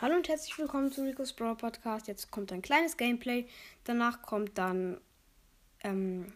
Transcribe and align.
Hallo 0.00 0.16
und 0.16 0.28
herzlich 0.28 0.58
willkommen 0.58 0.90
zu 0.90 1.04
Rico's 1.04 1.32
Brawl 1.32 1.54
Podcast. 1.54 2.08
Jetzt 2.08 2.32
kommt 2.32 2.50
ein 2.50 2.62
kleines 2.62 2.96
Gameplay. 2.96 3.46
Danach 3.84 4.22
kommt 4.22 4.58
dann 4.58 5.00
ähm, 5.84 6.32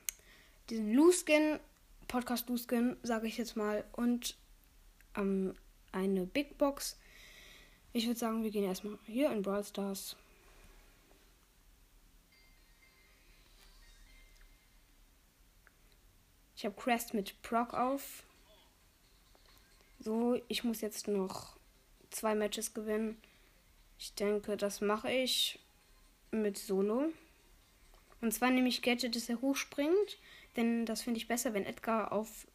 diesen 0.71 0.95
Looskin, 0.95 1.58
Podcast 2.07 2.49
Looskin, 2.49 2.97
sage 3.02 3.26
ich 3.26 3.36
jetzt 3.36 3.57
mal, 3.57 3.83
und 3.94 4.36
ähm, 5.17 5.57
eine 5.91 6.25
Big 6.25 6.57
Box. 6.57 7.00
Ich 7.92 8.07
würde 8.07 8.18
sagen, 8.18 8.45
wir 8.45 8.52
gehen 8.52 8.62
erstmal 8.62 8.96
hier 9.07 9.32
in 9.32 9.43
Brawl 9.43 9.64
Stars. 9.64 10.14
Ich 16.54 16.64
habe 16.64 16.80
Crest 16.80 17.12
mit 17.12 17.43
Proc 17.43 17.75
auf. 17.75 18.22
So, 19.98 20.40
ich 20.46 20.62
muss 20.62 20.80
jetzt 20.80 21.09
noch 21.09 21.56
zwei 22.11 22.36
Matches 22.36 22.72
gewinnen. 22.72 23.20
Ich 23.98 24.14
denke, 24.14 24.56
das 24.56 24.80
mache 24.80 25.11
ich 25.11 25.58
mit 26.30 26.56
Solo. 26.56 27.12
Und 28.20 28.32
zwar 28.32 28.50
nehme 28.50 28.68
ich 28.68 28.82
Gadget, 28.82 29.16
dass 29.16 29.29
er 29.29 29.40
hochspringt. 29.40 30.18
Denn 30.56 30.86
das 30.86 31.02
finde 31.02 31.18
ich 31.18 31.29
besser, 31.29 31.54
wenn 31.54 31.66
Edgar 31.66 32.12
auf 32.12 32.47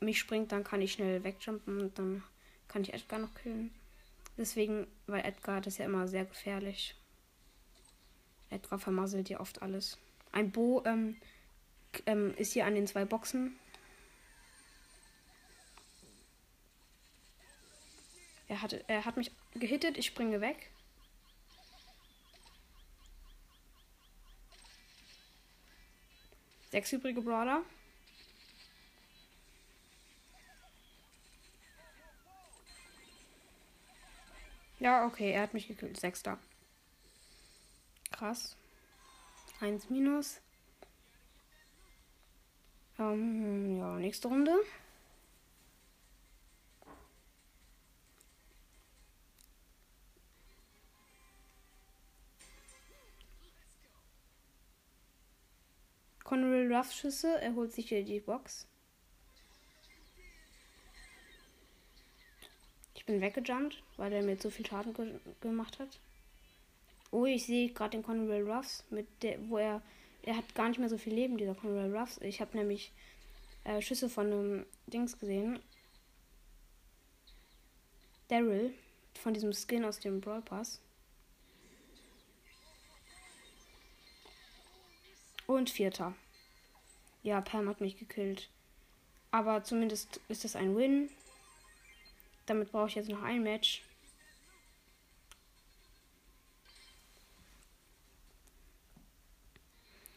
mich 0.00 0.18
springt, 0.18 0.52
dann 0.52 0.64
kann 0.64 0.82
ich 0.82 0.92
schnell 0.92 1.22
wegjumpen 1.24 1.80
und 1.80 1.98
dann 1.98 2.22
kann 2.68 2.82
ich 2.82 2.94
Edgar 2.94 3.18
noch 3.18 3.34
killen. 3.34 3.70
Deswegen, 4.36 4.86
weil 5.06 5.24
Edgar, 5.24 5.60
das 5.60 5.74
ist 5.74 5.78
ja 5.78 5.84
immer 5.84 6.08
sehr 6.08 6.24
gefährlich. 6.24 6.94
Edgar 8.48 8.78
vermasselt 8.78 9.28
ja 9.28 9.40
oft 9.40 9.62
alles. 9.62 9.98
Ein 10.32 10.50
Bo 10.50 10.82
ähm, 10.86 11.16
ähm, 12.06 12.34
ist 12.36 12.52
hier 12.52 12.66
an 12.66 12.74
den 12.74 12.86
zwei 12.86 13.04
Boxen. 13.04 13.56
Er, 18.50 18.62
hatte, 18.62 18.84
er 18.88 19.04
hat 19.04 19.16
mich 19.16 19.30
gehittet, 19.54 19.96
ich 19.96 20.06
springe 20.06 20.40
weg. 20.40 20.72
Sechs 26.72 26.92
übrige 26.92 27.22
Brawler. 27.22 27.62
Ja, 34.80 35.06
okay, 35.06 35.30
er 35.30 35.42
hat 35.42 35.54
mich 35.54 35.68
gekillt. 35.68 36.00
Sechster. 36.00 36.36
Krass. 38.10 38.56
Eins 39.60 39.88
minus. 39.90 40.40
Ähm, 42.98 43.78
ja, 43.78 43.94
nächste 43.94 44.26
Runde. 44.26 44.56
Conrad 56.30 56.70
Ruff 56.70 56.92
Schüsse, 56.92 57.40
er 57.40 57.56
holt 57.56 57.72
sich 57.72 57.88
hier 57.88 58.04
die 58.04 58.20
Box. 58.20 58.68
Ich 62.94 63.04
bin 63.04 63.20
weggejumpt, 63.20 63.82
weil 63.96 64.12
er 64.12 64.22
mir 64.22 64.38
zu 64.38 64.48
viel 64.48 64.64
Schaden 64.64 64.94
ge 64.94 65.18
gemacht 65.40 65.80
hat. 65.80 65.98
Oh, 67.10 67.26
ich 67.26 67.46
sehe 67.46 67.72
gerade 67.72 67.96
den 67.96 68.04
Conrad 68.04 68.46
Ruffs, 68.46 68.84
mit 68.90 69.08
der, 69.24 69.40
wo 69.48 69.58
er, 69.58 69.82
er 70.22 70.36
hat 70.36 70.54
gar 70.54 70.68
nicht 70.68 70.78
mehr 70.78 70.88
so 70.88 70.98
viel 70.98 71.14
Leben, 71.14 71.36
dieser 71.36 71.56
Conrad 71.56 71.92
Ruffs. 71.92 72.18
Ich 72.18 72.40
habe 72.40 72.56
nämlich 72.56 72.92
äh, 73.64 73.82
Schüsse 73.82 74.08
von 74.08 74.26
einem 74.26 74.66
Dings 74.86 75.18
gesehen. 75.18 75.58
Daryl, 78.28 78.72
von 79.14 79.34
diesem 79.34 79.52
Skin 79.52 79.84
aus 79.84 79.98
dem 79.98 80.20
Brawl 80.20 80.42
Pass. 80.42 80.80
Und 85.50 85.68
vierter. 85.68 86.14
Ja, 87.24 87.40
Pam 87.40 87.68
hat 87.68 87.80
mich 87.80 87.98
gekillt. 87.98 88.48
Aber 89.32 89.64
zumindest 89.64 90.20
ist 90.28 90.44
das 90.44 90.54
ein 90.54 90.76
Win. 90.76 91.10
Damit 92.46 92.70
brauche 92.70 92.86
ich 92.86 92.94
jetzt 92.94 93.08
noch 93.08 93.24
ein 93.24 93.42
Match. 93.42 93.82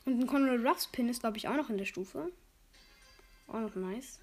Und 0.05 0.19
ein 0.19 0.27
Conrad 0.27 0.63
Ruffs 0.63 0.85
Pin 0.85 1.09
ist, 1.09 1.21
glaube 1.21 1.37
ich, 1.37 1.47
auch 1.47 1.55
noch 1.55 1.71
in 1.71 1.79
der 1.79 1.85
Stufe. 1.85 2.31
Auch 3.47 3.59
noch 3.59 3.73
nice. 3.73 4.19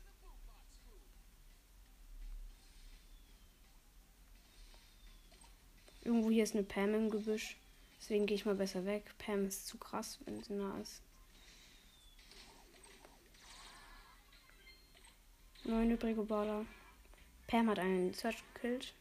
Irgendwo 6.05 6.31
hier 6.31 6.45
ist 6.45 6.55
eine 6.55 6.63
Pam 6.63 6.95
im 6.95 7.11
Gebüsch. 7.11 7.57
Deswegen 8.01 8.27
gehe 8.27 8.35
ich 8.35 8.47
mal 8.47 8.55
besser 8.55 8.87
weg. 8.87 9.05
Pam 9.19 9.47
ist 9.47 9.67
zu 9.67 9.79
krass, 9.79 10.19
wenn 10.25 10.43
sie 10.43 10.55
nah 10.55 10.77
ist. 10.81 11.03
Neun 15.65 15.91
übrige 15.91 16.23
Baller. 16.23 16.65
Pam 17.47 17.69
hat 17.69 17.79
einen 17.79 18.15
Search 18.15 18.43
gekillt. 18.55 18.95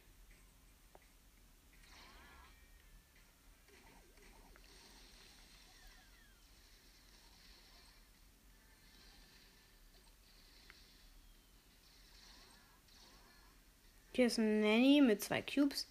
Hier 14.13 14.27
ist 14.27 14.37
ein 14.37 14.59
Nanny 14.59 15.01
mit 15.01 15.23
zwei 15.23 15.41
Cubes. 15.41 15.87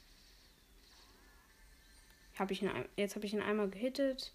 Hab 2.38 2.50
ich 2.52 2.62
ihn, 2.62 2.70
jetzt 2.96 3.16
habe 3.16 3.26
ich 3.26 3.34
ihn 3.34 3.42
einmal 3.42 3.68
gehittet. 3.68 4.32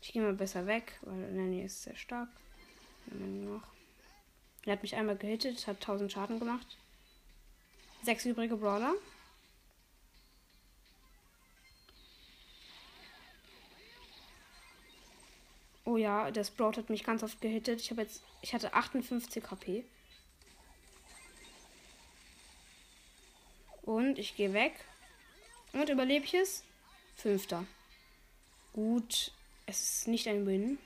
Ich 0.00 0.12
gehe 0.12 0.22
mal 0.22 0.32
besser 0.32 0.66
weg, 0.66 0.98
weil 1.02 1.32
Nanny 1.32 1.62
ist 1.62 1.82
sehr 1.82 1.96
stark. 1.96 2.28
Er 4.64 4.72
hat 4.72 4.82
mich 4.82 4.96
einmal 4.96 5.16
gehittet, 5.16 5.66
hat 5.66 5.76
1000 5.76 6.10
Schaden 6.10 6.38
gemacht. 6.38 6.78
Sechs 8.02 8.24
übrige 8.24 8.56
Brawler. 8.56 8.94
Oh 15.86 15.98
ja, 15.98 16.30
der 16.30 16.44
Sprout 16.44 16.78
hat 16.78 16.88
mich 16.88 17.04
ganz 17.04 17.22
oft 17.22 17.40
gehittet. 17.42 17.80
Ich 17.80 17.90
habe 17.90 18.02
jetzt, 18.02 18.22
ich 18.40 18.54
hatte 18.54 18.72
58 18.72 19.50
HP. 19.50 19.84
Und 23.84 24.18
ich 24.18 24.34
gehe 24.34 24.54
weg. 24.54 24.72
Und 25.74 25.90
überlebe 25.90 26.24
ich 26.24 26.34
es? 26.34 26.64
Fünfter. 27.16 27.66
Gut, 28.72 29.30
es 29.66 29.98
ist 29.98 30.08
nicht 30.08 30.26
ein 30.26 30.46
Win. 30.46 30.78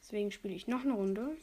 Deswegen 0.00 0.30
spiele 0.30 0.54
ich 0.54 0.68
noch 0.68 0.82
eine 0.82 0.92
Runde. 0.92 1.36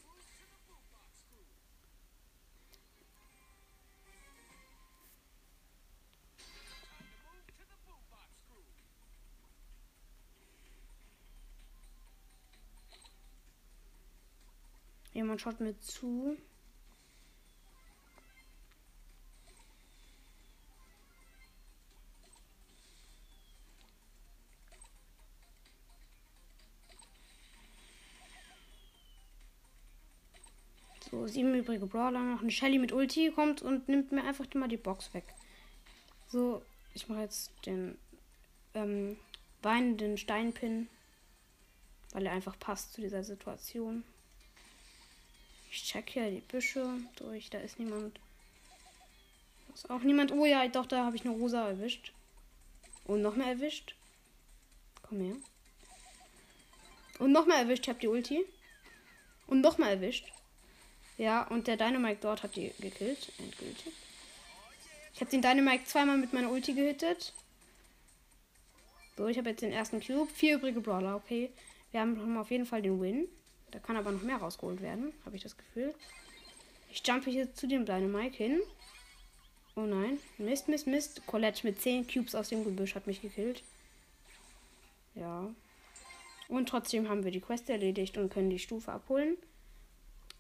Jemand 15.12 15.42
schaut 15.42 15.60
mir 15.60 15.78
zu. 15.80 16.38
So, 31.24 31.28
sieben 31.28 31.56
übrige 31.56 31.86
Brawler 31.86 32.20
noch. 32.20 32.42
Eine 32.42 32.52
Shelly 32.52 32.78
mit 32.78 32.92
Ulti 32.92 33.32
kommt 33.32 33.62
und 33.62 33.88
nimmt 33.88 34.12
mir 34.12 34.26
einfach 34.26 34.46
mal 34.56 34.68
die 34.68 34.76
Box 34.76 35.14
weg. 35.14 35.24
So, 36.28 36.62
ich 36.94 37.08
mache 37.08 37.22
jetzt 37.22 37.50
den 37.66 37.98
ähm, 38.74 39.16
weinenden 39.62 40.18
Steinpin, 40.18 40.90
weil 42.12 42.26
er 42.26 42.34
einfach 42.34 42.60
passt 42.60 42.92
zu 42.92 43.00
dieser 43.00 43.24
Situation. 43.24 44.04
Ich 45.72 45.86
check 45.86 46.10
hier 46.10 46.30
die 46.30 46.42
Büsche 46.42 46.86
durch. 47.16 47.50
Da 47.50 47.60
ist 47.60 47.80
niemand. 47.80 48.20
Da 49.70 49.74
ist 49.76 49.90
auch 49.90 50.02
niemand. 50.02 50.34
Oh 50.34 50.46
ja, 50.46 50.68
doch, 50.68 50.88
da 50.88 51.06
habe 51.06 51.16
ich 51.16 51.24
eine 51.24 51.36
Rosa 51.36 51.70
erwischt. 51.70 52.12
Und 53.06 53.22
noch 53.22 53.38
mehr 53.38 53.48
erwischt. 53.48 53.96
Komm 55.04 55.22
her. 55.22 55.36
Und 57.20 57.32
noch 57.32 57.46
mal 57.46 57.62
erwischt. 57.62 57.84
Ich 57.84 57.90
habe 57.90 58.00
die 58.00 58.10
Ulti. 58.10 58.44
Und 59.48 59.62
noch 59.62 59.78
mal 59.78 59.92
erwischt. 59.92 60.34
Ja, 61.18 61.44
und 61.48 61.68
der 61.68 61.78
Dynamite 61.78 62.20
dort 62.22 62.44
hat 62.44 62.56
die 62.56 62.72
gekillt. 62.80 63.32
Endgültig. 63.38 63.94
Ich 65.14 65.22
habe 65.22 65.30
den 65.30 65.42
Dynamite 65.42 65.86
zweimal 65.86 66.18
mit 66.18 66.34
meiner 66.34 66.50
Ulti 66.50 66.74
gehittet. 66.74 67.34
So, 69.16 69.28
ich 69.28 69.38
habe 69.38 69.50
jetzt 69.52 69.62
den 69.62 69.72
ersten 69.72 70.02
Cube. 70.02 70.32
Vier 70.34 70.56
übrige 70.56 70.82
Brawler, 70.82 71.16
okay. 71.16 71.52
Wir 71.92 72.02
haben 72.02 72.38
auf 72.38 72.50
jeden 72.50 72.66
Fall 72.66 72.82
den 72.82 73.00
Win. 73.00 73.28
Da 73.70 73.80
kann 73.80 73.96
aber 73.96 74.12
noch 74.12 74.24
mehr 74.24 74.38
rausgeholt 74.38 74.82
werden, 74.82 75.14
habe 75.26 75.36
ich 75.36 75.44
das 75.44 75.58
Gefühl. 75.58 75.94
Ich 76.92 77.06
jumpe 77.06 77.30
hier 77.30 77.54
zu 77.54 77.68
dem 77.68 77.86
Dynamike 77.86 78.38
hin. 78.38 78.62
Oh 79.76 79.82
nein. 79.82 80.20
Mist, 80.38 80.68
Mist, 80.68 80.86
Mist. 80.86 81.26
Colette 81.26 81.66
mit 81.66 81.82
10 81.82 82.08
Cubes 82.08 82.36
aus 82.36 82.50
dem 82.50 82.64
Gebüsch 82.64 82.94
hat 82.94 83.08
mich 83.08 83.22
gekillt. 83.22 83.64
Ja. 85.16 85.50
Und 86.48 86.70
trotzdem 86.70 87.10
haben 87.10 87.24
wir 87.24 87.32
die 87.32 87.42
Quest 87.42 87.70
erledigt 87.70 88.18
und 88.18 88.32
können 88.32 88.50
die 88.50 88.60
Stufe 88.60 88.92
abholen. 88.92 89.38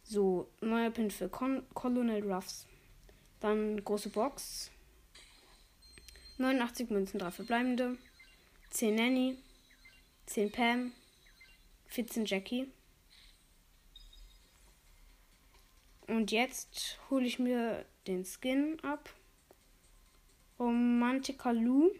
So, 0.03 0.51
neuer 0.59 0.91
Pin 0.91 1.09
für 1.09 1.29
Con 1.29 1.65
Colonel 1.73 2.29
Ruffs. 2.29 2.67
Dann 3.39 3.83
große 3.83 4.09
Box. 4.09 4.69
89 6.37 6.89
Münzen, 6.89 7.19
3 7.19 7.31
verbleibende. 7.31 7.97
10 8.69 8.95
Nanny. 8.95 9.37
10 10.25 10.51
Pam. 10.51 10.91
14 11.87 12.25
Jackie. 12.25 12.71
Und 16.07 16.31
jetzt 16.31 16.99
hole 17.09 17.25
ich 17.25 17.39
mir 17.39 17.85
den 18.07 18.25
Skin 18.25 18.79
ab. 18.81 19.09
Romantica 20.59 21.51
Lou. 21.51 21.91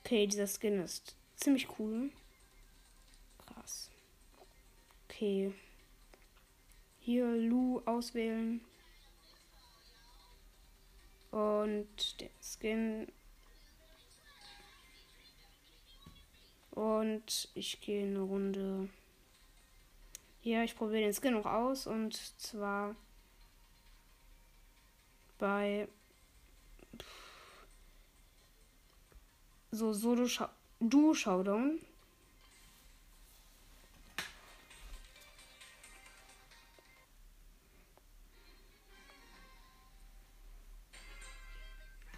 Okay, 0.00 0.26
dieser 0.26 0.48
Skin 0.48 0.80
ist 0.80 1.19
ziemlich 1.40 1.68
cool. 1.78 2.10
Krass. 3.38 3.90
Okay. 5.04 5.52
Hier 7.00 7.26
Lu 7.34 7.80
auswählen. 7.86 8.60
Und 11.30 12.20
der 12.20 12.30
Skin. 12.42 13.10
Und 16.72 17.48
ich 17.54 17.80
gehe 17.80 18.06
eine 18.06 18.20
Runde. 18.20 18.88
Hier, 20.40 20.64
ich 20.64 20.76
probiere 20.76 21.02
den 21.02 21.14
Skin 21.14 21.34
noch 21.34 21.46
aus. 21.46 21.86
Und 21.86 22.16
zwar 22.40 22.94
bei 25.38 25.88
so 29.70 29.92
Solo 29.92 30.26
Duo 30.80 31.12
Showdown. 31.12 31.78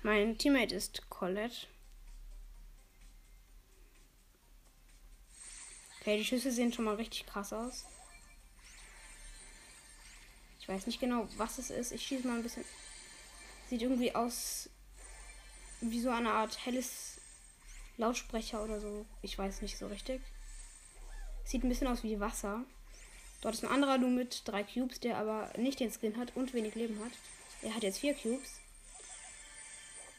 Mein 0.05 0.39
Teammate 0.39 0.75
ist 0.75 1.09
Colette. 1.11 1.67
Okay, 6.01 6.19
die 6.19 6.25
Schüsse 6.25 6.51
sehen 6.53 6.73
schon 6.73 6.85
mal 6.85 6.95
richtig 6.95 7.27
krass 7.27 7.53
aus. 7.53 7.85
Ich 10.61 10.69
weiß 10.69 10.87
nicht 10.87 11.01
genau, 11.01 11.29
was 11.37 11.59
es 11.59 11.71
ist. 11.71 11.91
Ich 11.91 12.07
schieße 12.07 12.27
mal 12.27 12.37
ein 12.37 12.43
bisschen. 12.45 12.65
Sieht 13.69 13.83
irgendwie 13.83 14.15
aus 14.15 14.71
wie 15.81 16.01
so 16.01 16.11
eine 16.11 16.31
Art 16.31 16.65
helles 16.65 17.12
Lautsprecher 17.97 18.63
oder 18.63 18.81
so. 18.81 19.07
Ich 19.21 19.37
weiß 19.37 19.63
nicht 19.63 19.79
so 19.79 19.87
richtig. 19.87 20.21
Sieht 21.45 21.65
ein 21.65 21.69
bisschen 21.69 21.89
aus 21.89 22.03
wie 22.03 22.21
Wasser. 22.21 22.65
Dort 23.41 23.55
ist 23.55 23.65
ein 23.65 23.71
anderer 23.71 23.99
Lu 23.99 24.09
mit 24.09 24.47
drei 24.47 24.63
Cubes, 24.63 25.01
der 25.01 25.19
aber 25.19 25.53
nicht 25.59 25.81
den 25.81 25.91
Skin 25.91 26.17
hat 26.17 26.35
und 26.37 26.55
wenig 26.55 26.75
Leben 26.75 26.99
hat. 27.05 27.13
Er 27.63 27.75
hat 27.75 27.83
jetzt 27.83 27.99
vier 27.99 28.15
Cubes. 28.15 28.61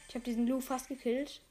Ich 0.08 0.16
habe 0.16 0.26
diesen 0.26 0.48
Lu 0.48 0.62
fast 0.62 0.90
gekillt. 0.90 1.42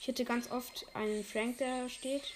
Ich 0.00 0.08
hätte 0.08 0.24
ganz 0.24 0.50
oft 0.50 0.86
einen 0.94 1.22
Frank, 1.22 1.58
der 1.58 1.88
steht. 1.90 2.32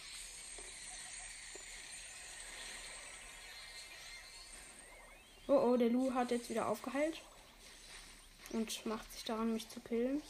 Oh 5.48 5.54
oh, 5.54 5.76
der 5.76 5.88
Lu 5.88 6.12
hat 6.12 6.30
jetzt 6.30 6.50
wieder 6.50 6.68
aufgeheilt 6.68 7.20
und 8.52 8.86
macht 8.86 9.12
sich 9.12 9.24
daran, 9.24 9.52
mich 9.52 9.68
zu 9.68 9.80
killen. 9.80 10.22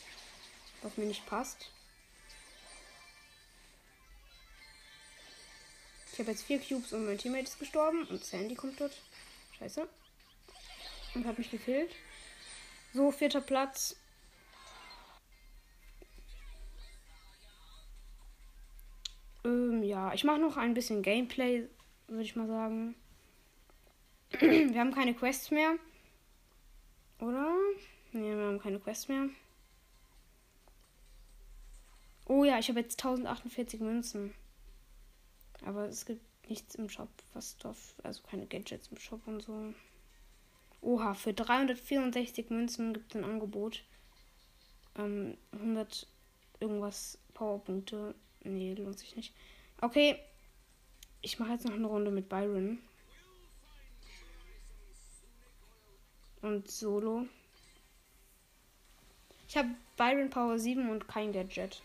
Was 0.83 0.97
mir 0.97 1.07
nicht 1.07 1.27
passt. 1.27 1.71
Ich 6.13 6.19
habe 6.19 6.31
jetzt 6.31 6.43
vier 6.43 6.61
Cubes 6.61 6.93
und 6.93 7.07
mein 7.07 7.17
Teammate 7.17 7.45
ist 7.45 7.59
gestorben 7.59 8.05
und 8.05 8.23
Sandy 8.25 8.55
kommt 8.55 8.81
dort. 8.81 8.93
Scheiße. 9.59 9.89
Und 11.15 11.27
hat 11.27 11.39
mich 11.39 11.51
gekillt. 11.51 11.95
So, 12.93 13.11
vierter 13.11 13.41
Platz. 13.41 13.97
Ähm, 19.45 19.83
ja, 19.83 20.13
ich 20.13 20.25
mache 20.25 20.39
noch 20.39 20.57
ein 20.57 20.75
bisschen 20.75 21.03
Gameplay, 21.03 21.67
würde 22.09 22.23
ich 22.23 22.37
mal 22.37 22.47
sagen. 22.47 22.95
Wir 24.39 24.79
haben 24.79 24.95
keine 24.95 25.15
Quests 25.15 25.51
mehr. 25.51 25.77
Oder? 27.21 27.55
Ne, 28.13 28.37
wir 28.37 28.45
haben 28.47 28.61
keine 28.61 28.79
Quest 28.79 29.09
mehr. 29.09 29.29
Oh 32.27 32.45
ja, 32.45 32.59
ich 32.59 32.69
habe 32.69 32.81
jetzt 32.81 33.01
1048 33.01 33.81
Münzen. 33.81 34.35
Aber 35.65 35.87
es 35.87 36.05
gibt 36.05 36.23
nichts 36.49 36.75
im 36.75 36.89
Shop, 36.89 37.09
was 37.33 37.57
drauf, 37.57 37.95
also 38.03 38.23
keine 38.23 38.47
Gadgets 38.47 38.89
im 38.89 38.99
Shop 38.99 39.27
und 39.27 39.43
so. 39.43 39.75
Oha, 40.83 41.15
für 41.15 41.33
364 41.33 42.51
Münzen 42.51 42.93
gibt 42.93 43.15
es 43.15 43.17
ein 43.17 43.25
Angebot. 43.25 43.85
Ähm, 44.97 45.39
100 45.53 46.07
irgendwas 46.61 47.19
Powerpunkte. 47.35 48.15
Nee, 48.43 48.75
lohnt 48.75 48.99
sich 48.99 49.17
nicht. 49.17 49.35
Okay, 49.81 50.19
ich 51.21 51.39
mache 51.39 51.53
jetzt 51.53 51.65
noch 51.65 51.75
eine 51.75 51.87
Runde 51.87 52.11
mit 52.11 52.29
Byron. 52.29 52.79
Und 56.43 56.71
Solo. 56.71 57.27
Ich 59.53 59.59
habe 59.59 59.69
Byron 59.99 60.31
Power 60.31 60.59
7 60.59 60.89
und 60.89 61.07
kein 61.09 61.31
Gadget. 61.31 61.83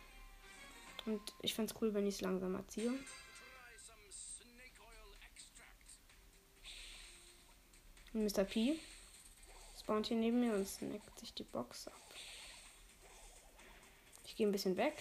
Und 1.06 1.20
ich 1.42 1.54
fände 1.54 1.74
es 1.74 1.82
cool, 1.82 1.94
wenn 1.94 2.08
ich 2.08 2.16
es 2.16 2.22
langsamer 2.22 2.66
ziehe. 2.70 2.94
Mr. 8.14 8.46
P 8.46 8.80
spawnt 9.82 10.08
hier 10.08 10.16
neben 10.16 10.40
mir 10.40 10.54
und 10.54 10.66
snackt 10.66 11.20
sich 11.20 11.34
die 11.34 11.44
Box 11.44 11.90
ab. 11.90 12.16
Ich 14.24 14.38
gehe 14.38 14.48
ein 14.48 14.54
bisschen 14.54 14.78
weg. 14.78 14.96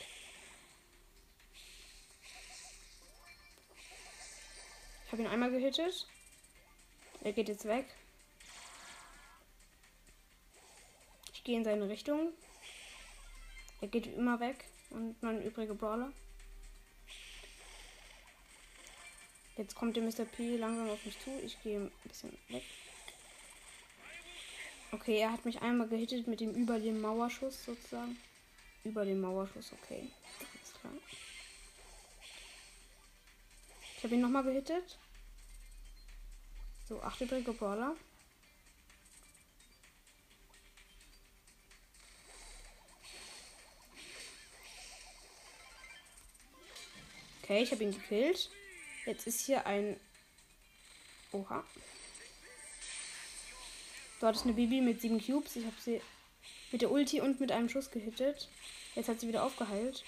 Ich 5.04 5.12
habe 5.12 5.22
ihn 5.22 5.28
einmal 5.28 5.52
gehittet. 5.52 6.08
Er 7.22 7.32
geht 7.32 7.48
jetzt 7.48 7.66
weg. 7.66 7.86
Ich 11.32 11.44
gehe 11.44 11.56
in 11.56 11.64
seine 11.64 11.88
Richtung. 11.88 12.32
Er 13.80 13.88
geht 13.88 14.06
immer 14.06 14.40
weg. 14.40 14.64
Und 14.90 15.20
mein 15.22 15.42
übriger 15.42 15.74
Brawler. 15.74 16.12
Jetzt 19.56 19.74
kommt 19.74 19.96
der 19.96 20.02
Mr. 20.02 20.24
P 20.24 20.56
langsam 20.56 20.90
auf 20.90 21.04
mich 21.04 21.18
zu. 21.20 21.30
Ich 21.44 21.60
gehe 21.62 21.80
ein 21.80 21.92
bisschen 22.04 22.36
weg. 22.48 22.62
Okay, 24.92 25.18
er 25.18 25.32
hat 25.32 25.44
mich 25.44 25.60
einmal 25.62 25.88
gehittet 25.88 26.26
mit 26.26 26.40
dem 26.40 26.52
über 26.52 26.78
dem 26.78 27.00
Mauerschuss 27.00 27.64
sozusagen. 27.64 28.16
Über 28.84 29.04
dem 29.04 29.20
Mauerschuss, 29.20 29.72
okay. 29.72 30.08
Alles 30.38 30.80
klar. 30.80 30.92
Ich 33.96 34.04
habe 34.04 34.14
ihn 34.14 34.20
nochmal 34.20 34.44
gehittet. 34.44 34.98
So, 36.88 37.02
acht 37.02 37.20
übrige 37.20 37.52
Brawler. 37.52 37.96
Okay, 47.46 47.62
ich 47.62 47.70
habe 47.70 47.84
ihn 47.84 47.92
gekillt. 47.92 48.50
Jetzt 49.04 49.28
ist 49.28 49.46
hier 49.46 49.66
ein. 49.66 50.00
Oha. 51.30 51.62
Dort 54.18 54.34
ist 54.34 54.42
eine 54.42 54.54
Bibi 54.54 54.80
mit 54.80 55.00
sieben 55.00 55.24
Cubes. 55.24 55.54
Ich 55.54 55.64
habe 55.64 55.76
sie 55.80 56.00
mit 56.72 56.82
der 56.82 56.90
Ulti 56.90 57.20
und 57.20 57.38
mit 57.38 57.52
einem 57.52 57.68
Schuss 57.68 57.92
gehittet. 57.92 58.48
Jetzt 58.96 59.08
hat 59.08 59.20
sie 59.20 59.28
wieder 59.28 59.44
aufgeheilt. 59.44 60.02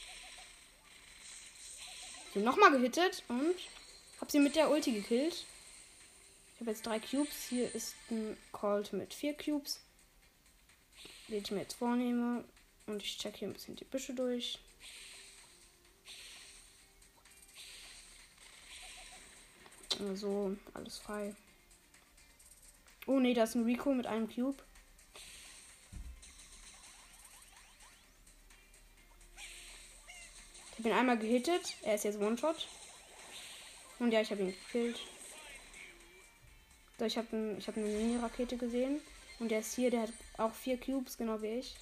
Sie 2.34 2.40
nochmal 2.40 2.72
gehittet 2.72 3.22
und 3.28 3.54
habe 4.20 4.32
sie 4.32 4.40
mit 4.40 4.56
der 4.56 4.68
Ulti 4.68 4.90
gekillt. 4.90 5.44
Ich 6.54 6.60
habe 6.60 6.72
jetzt 6.72 6.84
drei 6.84 6.98
Cubes. 6.98 7.46
Hier 7.48 7.72
ist 7.72 7.94
ein 8.10 8.36
Colt 8.50 8.92
mit 8.92 9.14
vier 9.14 9.34
Cubes. 9.34 9.78
Den 11.28 11.44
ich 11.44 11.52
mir 11.52 11.60
jetzt 11.60 11.74
vornehme. 11.74 12.42
Und 12.86 13.00
ich 13.00 13.16
check 13.16 13.36
hier 13.36 13.46
ein 13.46 13.54
bisschen 13.54 13.76
die 13.76 13.84
Büsche 13.84 14.12
durch. 14.12 14.58
So, 19.98 20.56
alles 20.74 20.98
frei. 20.98 21.34
Oh 23.06 23.18
ne, 23.18 23.34
da 23.34 23.44
ist 23.44 23.56
ein 23.56 23.64
Rico 23.64 23.92
mit 23.92 24.06
einem 24.06 24.28
Cube. 24.28 24.62
Ich 30.70 30.78
habe 30.78 30.88
ihn 30.90 30.94
einmal 30.94 31.18
gehittet. 31.18 31.74
Er 31.82 31.96
ist 31.96 32.04
jetzt 32.04 32.20
One-Shot. 32.20 32.68
Und 33.98 34.12
ja, 34.12 34.20
ich 34.20 34.30
habe 34.30 34.42
ihn 34.42 34.54
gekillt. 34.54 35.00
So, 36.98 37.04
ich 37.04 37.18
habe 37.18 37.36
ein, 37.36 37.60
hab 37.66 37.76
eine 37.76 37.86
Mini-Rakete 37.86 38.56
gesehen. 38.56 39.00
Und 39.40 39.50
der 39.50 39.60
ist 39.60 39.74
hier, 39.74 39.90
der 39.90 40.02
hat 40.02 40.12
auch 40.36 40.52
vier 40.52 40.78
Cubes, 40.78 41.18
genau 41.18 41.42
wie 41.42 41.58
ich. 41.58 41.74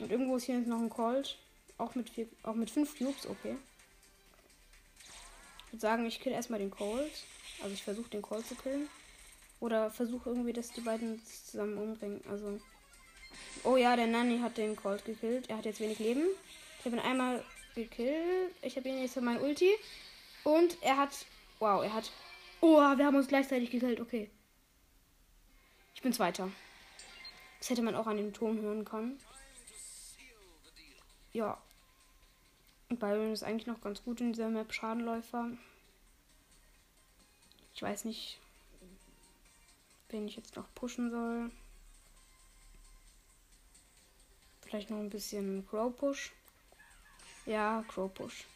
Und 0.00 0.10
irgendwo 0.10 0.36
ist 0.36 0.44
hier 0.44 0.58
noch 0.58 0.80
ein 0.80 0.90
Colt. 0.90 1.38
Auch 1.78 1.94
mit, 1.94 2.10
vier, 2.10 2.28
auch 2.42 2.54
mit 2.54 2.70
fünf 2.70 2.98
Cubes, 2.98 3.26
okay. 3.26 3.56
Ich 5.72 5.76
würde 5.76 5.88
sagen, 5.88 6.04
ich 6.04 6.20
kill 6.20 6.32
erstmal 6.32 6.58
den 6.58 6.70
Colt. 6.70 7.24
Also 7.62 7.72
ich 7.72 7.82
versuche 7.82 8.10
den 8.10 8.20
Colt 8.20 8.46
zu 8.46 8.54
killen. 8.56 8.90
Oder 9.58 9.90
versuche 9.90 10.28
irgendwie, 10.28 10.52
dass 10.52 10.70
die 10.70 10.82
beiden 10.82 11.24
zusammen 11.24 11.78
umbringen. 11.78 12.20
Also. 12.28 12.60
Oh 13.64 13.78
ja, 13.78 13.96
der 13.96 14.06
Nanny 14.06 14.40
hat 14.40 14.58
den 14.58 14.76
Colt 14.76 15.02
gekillt. 15.06 15.48
Er 15.48 15.56
hat 15.56 15.64
jetzt 15.64 15.80
wenig 15.80 15.98
Leben. 15.98 16.26
Ich 16.78 16.84
habe 16.84 16.96
ihn 16.96 17.02
einmal 17.02 17.42
gekillt. 17.74 18.54
Ich 18.60 18.76
habe 18.76 18.86
ihn 18.86 19.00
jetzt 19.00 19.14
für 19.14 19.22
mein 19.22 19.40
Ulti. 19.40 19.70
Und 20.44 20.76
er 20.82 20.98
hat. 20.98 21.24
Wow, 21.58 21.82
er 21.82 21.94
hat. 21.94 22.12
Oh, 22.60 22.76
wir 22.76 23.06
haben 23.06 23.16
uns 23.16 23.28
gleichzeitig 23.28 23.70
gekillt. 23.70 23.98
Okay. 23.98 24.28
Ich 25.94 26.02
bin 26.02 26.12
Zweiter. 26.12 26.50
Das 27.60 27.70
hätte 27.70 27.80
man 27.80 27.94
auch 27.94 28.06
an 28.06 28.18
dem 28.18 28.34
Ton 28.34 28.60
hören 28.60 28.84
können. 28.84 29.18
Ja. 31.32 31.56
Byron 32.94 33.32
ist 33.32 33.42
eigentlich 33.42 33.66
noch 33.66 33.80
ganz 33.80 34.02
gut 34.02 34.20
in 34.20 34.32
dieser 34.32 34.48
Map 34.48 34.72
Schadenläufer. 34.72 35.50
Ich 37.74 37.82
weiß 37.82 38.04
nicht, 38.04 38.38
wen 40.08 40.28
ich 40.28 40.36
jetzt 40.36 40.56
noch 40.56 40.72
pushen 40.74 41.10
soll. 41.10 41.50
Vielleicht 44.60 44.90
noch 44.90 44.98
ein 44.98 45.10
bisschen 45.10 45.66
Crow 45.66 45.94
Push. 45.96 46.32
Ja, 47.46 47.84
Crow 47.88 48.12
Push. 48.12 48.46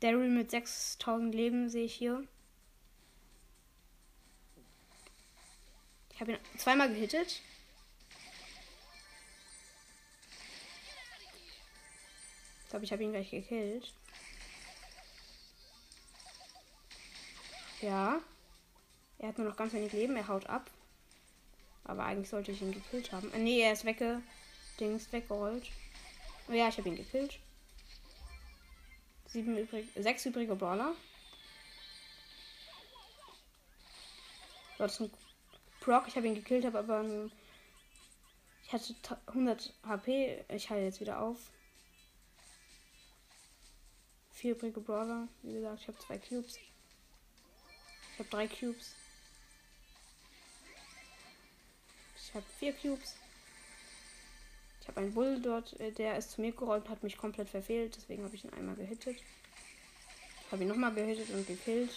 Daryl 0.00 0.28
mit 0.28 0.50
6000 0.50 1.32
Leben 1.32 1.68
sehe 1.68 1.84
ich 1.84 1.94
hier. 1.94 2.26
Ich 6.14 6.20
habe 6.20 6.32
ihn 6.32 6.38
zweimal 6.58 6.88
gehittet. 6.88 7.40
Ich 12.62 12.68
glaube, 12.70 12.84
ich 12.84 12.92
habe 12.92 13.02
ihn 13.02 13.12
gleich 13.12 13.30
gekillt. 13.30 13.92
Ja. 17.80 18.20
Er 19.18 19.28
hat 19.28 19.38
nur 19.38 19.48
noch 19.48 19.56
ganz 19.56 19.72
wenig 19.72 19.92
Leben. 19.92 20.16
Er 20.16 20.28
haut 20.28 20.46
ab. 20.46 20.70
Aber 21.84 22.04
eigentlich 22.04 22.28
sollte 22.28 22.52
ich 22.52 22.62
ihn 22.62 22.72
gekillt 22.72 23.12
haben. 23.12 23.32
Äh, 23.32 23.38
nee, 23.38 23.60
er 23.60 23.72
ist 23.72 23.84
wegge... 23.84 24.22
Dings 24.80 25.12
weggerollt. 25.12 25.70
Oh 26.48 26.52
ja, 26.52 26.68
ich 26.68 26.78
habe 26.78 26.88
ihn 26.88 26.96
gekillt. 26.96 27.38
Sieben 29.26 29.56
übrig, 29.56 29.86
sechs 29.94 30.26
übrige 30.26 30.56
Brawler. 30.56 30.94
Das 34.78 34.94
ist 34.94 35.00
ein 35.00 35.12
Proc. 35.82 36.06
Ich 36.06 36.16
habe 36.16 36.28
ihn 36.28 36.36
gekillt, 36.36 36.64
habe 36.64 36.78
aber 36.78 37.00
ein, 37.00 37.32
ich 38.64 38.72
hatte 38.72 38.94
100 39.26 39.74
HP. 39.84 40.44
Ich 40.48 40.70
halte 40.70 40.84
jetzt 40.84 41.00
wieder 41.00 41.20
auf. 41.20 41.50
Vier 44.30 44.52
übrige 44.52 44.80
Brawler. 44.80 45.26
Wie 45.42 45.54
gesagt, 45.54 45.80
ich 45.80 45.88
habe 45.88 45.98
zwei 45.98 46.18
Cubes. 46.18 46.56
Ich 46.56 48.18
habe 48.20 48.28
drei 48.30 48.46
Cubes. 48.46 48.94
Ich 52.16 52.34
habe 52.34 52.46
vier 52.58 52.72
Cubes. 52.74 53.16
Ich 54.80 54.88
habe 54.88 55.00
einen 55.00 55.14
Bull 55.14 55.40
dort, 55.40 55.78
äh, 55.80 55.92
der 55.92 56.16
ist 56.16 56.32
zu 56.32 56.40
mir 56.40 56.52
gerollt 56.52 56.84
und 56.84 56.90
hat 56.90 57.02
mich 57.02 57.16
komplett 57.16 57.48
verfehlt. 57.48 57.96
Deswegen 57.96 58.24
habe 58.24 58.34
ich 58.36 58.44
ihn 58.44 58.52
einmal 58.52 58.76
gehittet. 58.76 59.16
Habe 60.50 60.62
ihn 60.62 60.68
nochmal 60.68 60.94
gehittet 60.94 61.30
und 61.30 61.46
gekillt. 61.46 61.90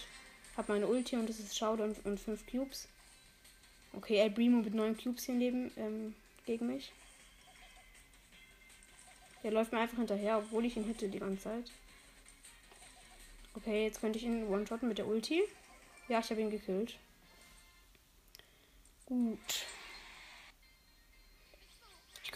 Habe 0.56 0.72
meine 0.72 0.86
Ulti 0.86 1.16
und 1.16 1.28
das 1.28 1.38
ist 1.38 1.56
Showdown 1.56 1.94
und 2.04 2.18
5 2.18 2.46
Cubes. 2.46 2.88
Okay, 3.96 4.18
El 4.18 4.30
Primo 4.30 4.62
mit 4.62 4.74
9 4.74 4.96
Cubes 4.96 5.24
hier 5.24 5.34
neben 5.34 5.72
ähm, 5.76 6.14
gegen 6.44 6.68
mich. 6.68 6.92
Der 9.42 9.50
läuft 9.50 9.72
mir 9.72 9.80
einfach 9.80 9.98
hinterher, 9.98 10.38
obwohl 10.38 10.64
ich 10.64 10.76
ihn 10.76 10.84
hitte 10.84 11.08
die 11.08 11.18
ganze 11.18 11.44
Zeit. 11.44 11.70
Okay, 13.54 13.84
jetzt 13.84 14.00
könnte 14.00 14.18
ich 14.18 14.24
ihn 14.24 14.48
one-shotten 14.48 14.88
mit 14.88 14.98
der 14.98 15.06
Ulti. 15.06 15.42
Ja, 16.08 16.20
ich 16.20 16.30
habe 16.30 16.40
ihn 16.40 16.50
gekillt. 16.50 16.96
Gut 19.06 19.66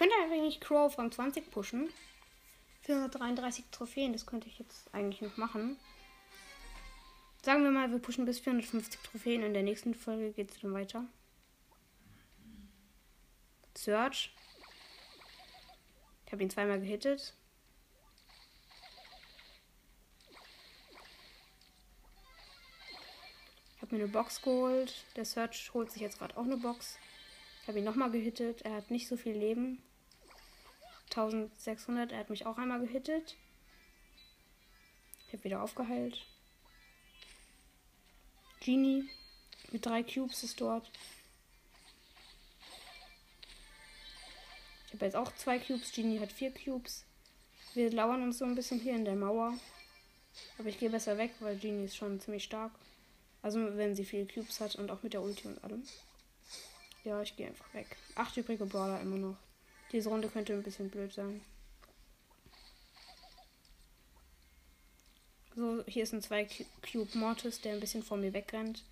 könnte 0.01 0.15
eigentlich 0.17 0.61
Crow 0.61 0.79
auf 0.79 0.99
Rang 0.99 1.13
20 1.13 1.51
pushen. 1.51 1.91
433 2.85 3.67
Trophäen, 3.71 4.15
das 4.15 4.25
könnte 4.25 4.49
ich 4.49 4.59
jetzt 4.59 4.89
eigentlich 4.95 5.21
noch 5.21 5.37
machen. 5.37 5.77
Sagen 7.43 7.65
wir 7.65 7.71
mal, 7.71 7.91
wir 7.91 7.99
pushen 7.99 8.25
bis 8.25 8.41
450 8.41 8.99
Trophäen. 9.03 9.43
In 9.43 9.53
der 9.53 9.63
nächsten 9.63 9.95
Folge 9.95 10.33
geht 10.33 10.53
es 10.53 10.61
dann 10.61 10.73
weiter. 10.73 11.05
Search. 13.81 14.31
Ich 16.27 16.33
habe 16.33 16.43
ihn 16.43 16.51
zweimal 16.51 16.81
gehittet. 16.81 17.35
Ich 23.75 23.83
habe 23.83 23.97
mir 23.97 24.05
eine 24.05 24.13
Box 24.13 24.43
geholt. 24.43 25.07
Der 25.17 25.25
Search 25.25 25.73
holt 25.73 25.91
sich 25.91 26.03
jetzt 26.03 26.19
gerade 26.19 26.37
auch 26.37 26.45
eine 26.45 26.59
Box. 26.59 26.99
Ich 27.63 27.69
habe 27.69 27.79
ihn 27.79 27.85
nochmal 27.85 28.11
gehittet. 28.11 28.61
Er 28.63 28.75
hat 28.75 28.91
nicht 28.91 29.09
so 29.09 29.17
viel 29.17 29.33
Leben. 29.33 29.83
1600. 31.07 32.13
Er 32.13 32.19
hat 32.19 32.29
mich 32.29 32.45
auch 32.45 32.59
einmal 32.59 32.81
gehittet. 32.81 33.37
Ich 35.27 35.33
habe 35.33 35.45
wieder 35.45 35.63
aufgeheilt. 35.63 36.27
Genie 38.61 39.09
mit 39.73 39.87
drei 39.87 40.03
Cubes 40.03 40.45
ist 40.45 40.61
dort. 40.61 40.91
Ich 44.91 44.95
habe 44.95 45.05
jetzt 45.05 45.15
auch 45.15 45.33
zwei 45.37 45.61
Cubes. 45.61 45.93
Genie 45.93 46.19
hat 46.19 46.33
vier 46.33 46.53
Cubes. 46.53 47.05
Wir 47.75 47.93
lauern 47.93 48.25
uns 48.25 48.39
so 48.39 48.45
ein 48.45 48.57
bisschen 48.57 48.81
hier 48.81 48.97
in 48.97 49.05
der 49.05 49.15
Mauer. 49.15 49.55
Aber 50.59 50.69
ich 50.69 50.81
gehe 50.81 50.91
besser 50.91 51.17
weg, 51.17 51.31
weil 51.39 51.57
Genie 51.57 51.85
ist 51.85 51.95
schon 51.95 52.19
ziemlich 52.19 52.43
stark. 52.43 52.73
Also 53.41 53.77
wenn 53.77 53.95
sie 53.95 54.05
viele 54.05 54.27
Cubes 54.27 54.61
hat 54.61 54.75
und 54.75 54.91
auch 54.91 55.05
mit 55.05 55.13
der 55.13 55.23
Ulti 55.23 55.47
und 55.47 55.63
allem. 55.63 55.85
Ja, 57.05 57.23
ich 57.23 57.37
gehe 57.37 57.47
einfach 57.47 57.73
weg. 57.73 57.97
Acht 58.17 58.37
übrige 58.37 58.67
Brawler 58.67 59.01
immer 59.01 59.17
noch. 59.17 59.37
Diese 59.93 60.09
Runde 60.09 60.27
könnte 60.27 60.55
ein 60.55 60.65
bisschen 60.65 60.91
blöd 60.91 61.13
sein. 61.13 61.41
So, 65.55 65.85
hier 65.87 66.03
ist 66.03 66.13
ein 66.13 66.23
2 66.23 66.49
Cube 66.91 67.17
Mortis, 67.17 67.61
der 67.61 67.75
ein 67.75 67.81
bisschen 67.81 68.03
vor 68.03 68.17
mir 68.17 68.33
wegrennt. 68.33 68.83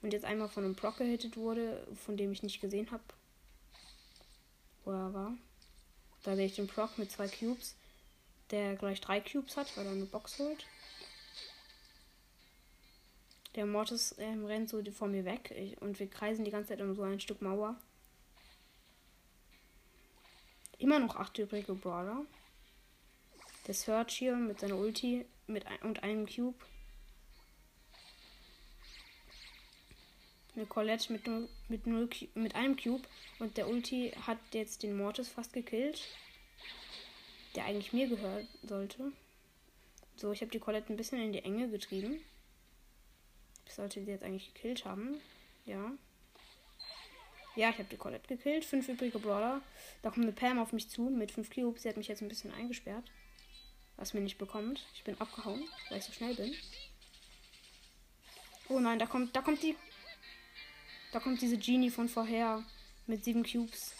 Und 0.00 0.12
jetzt 0.12 0.24
einmal 0.24 0.48
von 0.48 0.64
einem 0.64 0.76
Proc 0.76 0.98
gehittet 0.98 1.36
wurde, 1.36 1.84
von 2.06 2.16
dem 2.16 2.30
ich 2.30 2.44
nicht 2.44 2.60
gesehen 2.60 2.92
habe, 2.92 3.02
wo 4.84 4.92
er 4.92 5.14
war. 5.14 5.32
Da 6.22 6.36
sehe 6.36 6.46
ich 6.46 6.56
den 6.56 6.66
Proc 6.66 6.98
mit 6.98 7.10
zwei 7.10 7.28
Cubes, 7.28 7.76
der 8.50 8.76
gleich 8.76 9.00
drei 9.00 9.20
Cubes 9.20 9.56
hat, 9.56 9.76
weil 9.76 9.86
er 9.86 9.92
eine 9.92 10.04
Box 10.04 10.38
holt. 10.38 10.66
Der 13.56 13.66
Mortis 13.66 14.14
ähm, 14.18 14.44
rennt 14.46 14.68
so 14.68 14.82
vor 14.92 15.08
mir 15.08 15.24
weg 15.24 15.50
ich, 15.50 15.80
und 15.82 15.98
wir 15.98 16.08
kreisen 16.08 16.44
die 16.44 16.50
ganze 16.50 16.68
Zeit 16.68 16.80
um 16.80 16.94
so 16.94 17.02
ein 17.02 17.20
Stück 17.20 17.42
Mauer. 17.42 17.76
Immer 20.78 20.98
noch 20.98 21.16
acht 21.16 21.36
übrige 21.38 21.74
Brawler. 21.74 22.24
Der 23.66 23.74
Search 23.74 24.16
hier 24.16 24.36
mit 24.36 24.60
seiner 24.60 24.76
Ulti 24.76 25.26
mit 25.46 25.66
ein, 25.66 25.80
und 25.82 26.02
einem 26.02 26.26
Cube. 26.26 26.58
Eine 30.60 30.66
Colette 30.66 31.10
mit, 31.10 31.22
mit, 31.70 31.86
null, 31.86 32.10
mit 32.34 32.54
einem 32.54 32.76
Cube. 32.76 33.08
Und 33.38 33.56
der 33.56 33.66
Ulti 33.66 34.12
hat 34.26 34.36
jetzt 34.52 34.82
den 34.82 34.94
Mortis 34.94 35.30
fast 35.30 35.54
gekillt. 35.54 36.02
Der 37.54 37.64
eigentlich 37.64 37.94
mir 37.94 38.08
gehören 38.08 38.46
sollte. 38.62 39.10
So, 40.16 40.32
ich 40.32 40.42
habe 40.42 40.50
die 40.50 40.58
Colette 40.58 40.92
ein 40.92 40.98
bisschen 40.98 41.18
in 41.18 41.32
die 41.32 41.42
Enge 41.42 41.70
getrieben. 41.70 42.20
Ich 43.64 43.72
sollte 43.72 44.04
sie 44.04 44.10
jetzt 44.10 44.22
eigentlich 44.22 44.52
gekillt 44.52 44.84
haben. 44.84 45.18
Ja. 45.64 45.92
Ja, 47.56 47.70
ich 47.70 47.78
habe 47.78 47.88
die 47.90 47.96
Colette 47.96 48.28
gekillt. 48.28 48.66
Fünf 48.66 48.86
übrige 48.86 49.18
Brawler. 49.18 49.62
Da 50.02 50.10
kommt 50.10 50.26
eine 50.26 50.32
Pam 50.32 50.58
auf 50.58 50.74
mich 50.74 50.90
zu 50.90 51.04
mit 51.04 51.32
fünf 51.32 51.48
Cubes. 51.48 51.84
Sie 51.84 51.88
hat 51.88 51.96
mich 51.96 52.08
jetzt 52.08 52.20
ein 52.20 52.28
bisschen 52.28 52.52
eingesperrt. 52.52 53.10
Was 53.96 54.12
mir 54.12 54.20
nicht 54.20 54.36
bekommt. 54.36 54.86
Ich 54.92 55.04
bin 55.04 55.18
abgehauen, 55.22 55.66
weil 55.88 56.00
ich 56.00 56.04
so 56.04 56.12
schnell 56.12 56.34
bin. 56.34 56.54
Oh 58.68 58.78
nein, 58.78 58.98
da 58.98 59.06
kommt, 59.06 59.34
da 59.34 59.40
kommt 59.40 59.62
die. 59.62 59.74
Da 61.12 61.18
kommt 61.18 61.40
diese 61.40 61.58
Genie 61.58 61.90
von 61.90 62.08
vorher 62.08 62.64
mit 63.06 63.24
sieben 63.24 63.42
Cubes. 63.42 63.94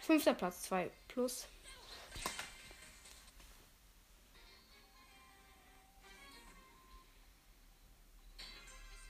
Fünfter 0.00 0.32
Platz, 0.32 0.62
2 0.62 0.90
plus. 1.08 1.46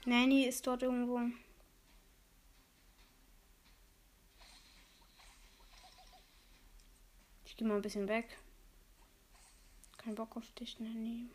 Nanny 0.05 0.45
ist 0.45 0.65
dort 0.65 0.83
irgendwo. 0.83 1.21
Ich 7.45 7.55
gehe 7.55 7.67
mal 7.67 7.75
ein 7.75 7.81
bisschen 7.81 8.07
weg. 8.07 8.37
Kein 9.97 10.15
Bock 10.15 10.35
auf 10.35 10.49
dich, 10.51 10.79
Nanny. 10.79 11.29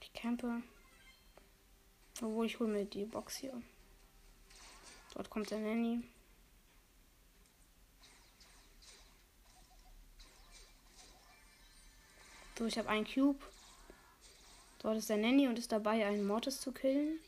Ich 0.00 0.12
campe. 0.12 0.62
Obwohl, 2.22 2.46
ich 2.46 2.58
hole 2.58 2.70
mir 2.70 2.84
die 2.84 3.04
Box 3.04 3.36
hier. 3.36 3.60
Dort 5.14 5.30
kommt 5.30 5.50
der 5.50 5.58
Nanny. 5.58 6.02
So, 12.58 12.66
ich 12.66 12.78
habe 12.78 12.88
einen 12.88 13.04
Cube. 13.04 13.38
Dort 14.78 14.96
ist 14.96 15.10
der 15.10 15.16
Nanny 15.16 15.48
und 15.48 15.58
ist 15.58 15.72
dabei, 15.72 16.06
einen 16.06 16.26
Mortis 16.26 16.60
zu 16.60 16.70
killen. 16.70 17.18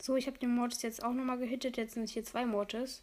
So, 0.00 0.16
ich 0.16 0.26
habe 0.26 0.38
den 0.38 0.54
Mortis 0.54 0.82
jetzt 0.82 1.02
auch 1.02 1.12
nochmal 1.12 1.38
gehittet. 1.38 1.76
Jetzt 1.76 1.94
sind 1.94 2.08
hier 2.08 2.24
zwei 2.24 2.46
Mortis. 2.46 3.02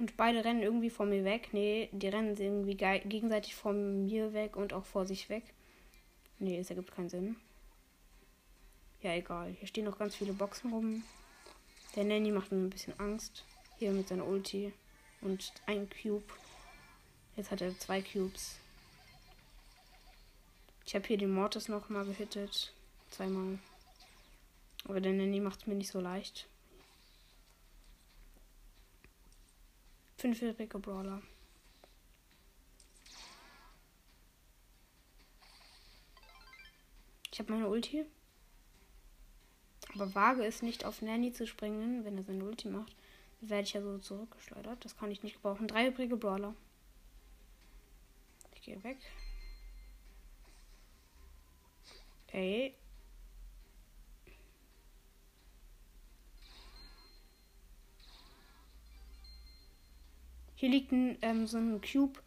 Und 0.00 0.16
beide 0.16 0.42
rennen 0.46 0.62
irgendwie 0.62 0.88
von 0.88 1.10
mir 1.10 1.24
weg. 1.24 1.50
Nee, 1.52 1.90
die 1.92 2.08
rennen 2.08 2.34
irgendwie 2.34 2.74
gegenseitig 2.74 3.54
von 3.54 4.06
mir 4.06 4.32
weg 4.32 4.56
und 4.56 4.72
auch 4.72 4.86
vor 4.86 5.04
sich 5.04 5.28
weg. 5.28 5.44
Nee, 6.38 6.58
es 6.58 6.70
ergibt 6.70 6.90
keinen 6.90 7.10
Sinn. 7.10 7.36
Ja, 9.02 9.12
egal. 9.12 9.54
Hier 9.58 9.68
stehen 9.68 9.84
noch 9.84 9.98
ganz 9.98 10.16
viele 10.16 10.32
Boxen 10.32 10.72
rum. 10.72 11.02
Der 11.96 12.04
Nanny 12.04 12.30
macht 12.30 12.50
mir 12.50 12.56
ein 12.56 12.70
bisschen 12.70 12.98
Angst. 12.98 13.44
Hier 13.78 13.92
mit 13.92 14.08
seiner 14.08 14.26
Ulti. 14.26 14.72
Und 15.20 15.52
ein 15.66 15.86
Cube. 15.90 16.24
Jetzt 17.36 17.50
hat 17.50 17.60
er 17.60 17.78
zwei 17.78 18.00
Cubes. 18.00 18.58
Ich 20.86 20.94
habe 20.94 21.06
hier 21.06 21.18
den 21.18 21.34
Mortis 21.34 21.68
noch 21.68 21.90
mal 21.90 22.06
gehittet. 22.06 22.72
Zweimal. 23.10 23.58
Aber 24.86 25.02
der 25.02 25.12
Nanny 25.12 25.40
macht 25.40 25.60
es 25.60 25.66
mir 25.66 25.74
nicht 25.74 25.90
so 25.90 26.00
leicht. 26.00 26.46
Fünfjährige 30.20 30.78
Brawler. 30.78 31.22
Ich 37.32 37.38
habe 37.38 37.50
meine 37.50 37.66
Ulti. 37.66 38.04
Aber 39.94 40.14
wage 40.14 40.44
es 40.44 40.60
nicht 40.60 40.84
auf 40.84 41.00
Nanny 41.00 41.32
zu 41.32 41.46
springen, 41.46 42.04
wenn 42.04 42.18
er 42.18 42.24
seine 42.24 42.44
Ulti 42.44 42.68
macht. 42.68 42.94
Werde 43.40 43.62
ich 43.62 43.72
ja 43.72 43.80
so 43.80 43.96
zurückgeschleudert. 43.96 44.84
Das 44.84 44.94
kann 44.94 45.10
ich 45.10 45.22
nicht 45.22 45.36
gebrauchen. 45.36 45.66
Drei 45.66 45.88
übrige 45.88 46.18
Brawler. 46.18 46.54
Ich 48.54 48.60
gehe 48.60 48.84
weg. 48.84 48.98
Okay. 52.28 52.74
Hier 60.60 60.68
liegt 60.68 60.92
ein, 60.92 61.16
ähm, 61.22 61.46
so 61.46 61.56
ein 61.56 61.80
Cube 61.80 62.20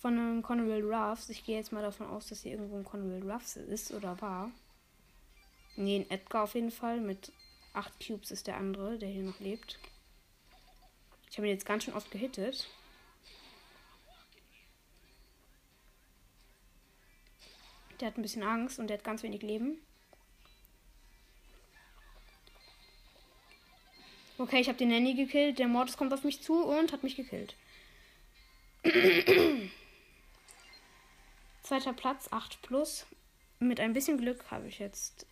von 0.00 0.18
einem 0.18 0.42
Conwell 0.42 0.82
Ruffs. 0.92 1.28
Ich 1.28 1.44
gehe 1.44 1.56
jetzt 1.56 1.70
mal 1.70 1.82
davon 1.82 2.08
aus, 2.08 2.26
dass 2.26 2.42
hier 2.42 2.50
irgendwo 2.50 2.78
ein 2.78 2.84
Conwell 2.84 3.30
Ruffs 3.30 3.54
ist 3.54 3.92
oder 3.92 4.20
war. 4.20 4.50
Ne, 5.76 6.00
ein 6.00 6.10
Edgar 6.10 6.42
auf 6.42 6.56
jeden 6.56 6.72
Fall. 6.72 7.00
Mit 7.00 7.30
8 7.74 7.92
Cubes 8.04 8.32
ist 8.32 8.48
der 8.48 8.56
andere, 8.56 8.98
der 8.98 9.08
hier 9.08 9.22
noch 9.22 9.38
lebt. 9.38 9.78
Ich 11.30 11.36
habe 11.36 11.46
ihn 11.46 11.52
jetzt 11.52 11.64
ganz 11.64 11.84
schön 11.84 11.94
oft 11.94 12.10
gehittet. 12.10 12.68
Der 18.00 18.08
hat 18.08 18.18
ein 18.18 18.22
bisschen 18.22 18.42
Angst 18.42 18.80
und 18.80 18.88
der 18.88 18.98
hat 18.98 19.04
ganz 19.04 19.22
wenig 19.22 19.42
Leben. 19.42 19.78
Okay, 24.38 24.60
ich 24.60 24.66
habe 24.66 24.76
den 24.76 24.88
Nanny 24.88 25.14
gekillt. 25.14 25.60
Der 25.60 25.68
Mortis 25.68 25.96
kommt 25.96 26.12
auf 26.12 26.24
mich 26.24 26.42
zu 26.42 26.64
und 26.64 26.92
hat 26.92 27.04
mich 27.04 27.14
gekillt. 27.14 27.54
Zweiter 31.62 31.92
Platz, 31.92 32.28
8 32.30 32.62
plus. 32.62 33.06
Mit 33.58 33.80
ein 33.80 33.92
bisschen 33.92 34.18
Glück 34.18 34.50
habe 34.50 34.68
ich 34.68 34.78
jetzt 34.78 35.26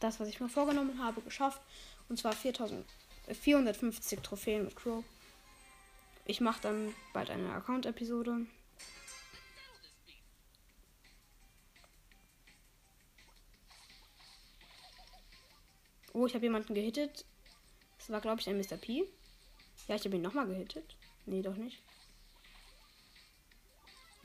das, 0.00 0.20
was 0.20 0.28
ich 0.28 0.40
mir 0.40 0.48
vorgenommen 0.48 1.02
habe, 1.02 1.22
geschafft. 1.22 1.62
Und 2.08 2.18
zwar 2.18 2.32
4000, 2.32 2.84
450 3.32 4.20
Trophäen 4.20 4.64
mit 4.64 4.76
Crow. 4.76 5.02
Ich 6.26 6.40
mache 6.40 6.60
dann 6.62 6.94
bald 7.12 7.30
eine 7.30 7.52
Account-Episode. 7.52 8.46
Oh, 16.12 16.26
ich 16.26 16.34
habe 16.34 16.44
jemanden 16.44 16.74
gehittet. 16.74 17.24
Das 17.98 18.10
war, 18.10 18.20
glaube 18.20 18.40
ich, 18.40 18.48
ein 18.48 18.58
Mr. 18.58 18.76
P. 18.76 19.04
Ja, 19.88 19.96
ich 19.96 20.04
habe 20.04 20.16
ihn 20.16 20.22
nochmal 20.22 20.46
gehittet. 20.46 20.96
Nee, 21.26 21.42
doch 21.42 21.56
nicht. 21.56 21.83